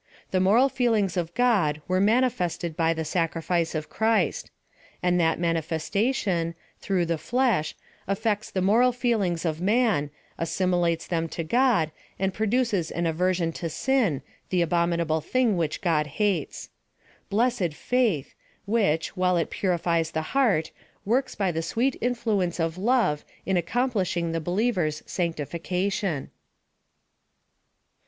The 0.31 0.39
moral 0.39 0.67
feelings 0.67 1.15
of 1.15 1.31
God 1.35 1.79
were 1.87 2.01
manifested 2.01 2.75
by 2.75 2.91
tlio 2.91 3.05
sacrifice 3.05 3.75
of 3.75 3.87
Christ; 3.91 4.49
and 5.03 5.19
that 5.19 5.37
manifestation, 5.39 6.55
through 6.79 7.05
tlie 7.05 7.19
flesh, 7.19 7.75
affects 8.07 8.49
the 8.49 8.63
moral 8.63 8.93
feelings 8.93 9.45
of 9.45 9.61
man, 9.61 10.09
assimi 10.39 10.81
lates 10.97 11.07
them 11.07 11.29
to 11.29 11.43
God, 11.43 11.91
and 12.17 12.33
produces 12.33 12.89
an 12.89 13.05
aversion 13.05 13.51
to 13.51 13.69
sin, 13.69 14.23
the 14.49 14.63
abominable 14.63 15.21
thing 15.21 15.55
which 15.55 15.81
God 15.81 16.07
hates. 16.07 16.71
Blessed 17.29 17.59
Ikitli! 17.61 18.25
wliic/i. 18.67 19.09
while 19.13 19.37
it 19.37 19.51
purifies 19.51 20.09
the 20.09 20.23
heart, 20.33 20.71
works 21.05 21.35
by 21.35 21.51
PLAN 21.51 21.57
OF 21.59 21.65
SALVATION. 21.65 21.89
'^03 21.91 21.91
the 21.91 21.97
sweet 22.01 22.01
ir^fluence 22.25 22.59
of 22.59 22.79
love 22.79 23.23
in 23.45 23.55
accomplishing 23.55 24.31
the 24.31 24.41
believer's 24.41 25.03
sanctification. 25.05 26.31